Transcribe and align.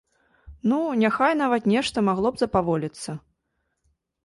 Ну, 0.71 0.77
няхай 1.01 1.33
нават 1.43 1.69
нешта 1.73 1.97
магло 2.09 2.33
б 2.37 2.45
запаволіцца. 2.45 3.19